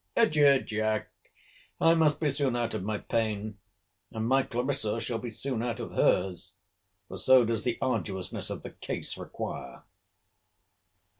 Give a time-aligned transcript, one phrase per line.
[0.17, 1.09] Adieu, Jack,
[1.79, 3.59] I must be soon out of my pain;
[4.11, 8.71] and my Clarissa shall be soon out of her's—for so does the arduousness of the
[8.71, 9.83] case require.